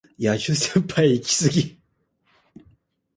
[0.17, 1.79] 野獣先輩イキスギ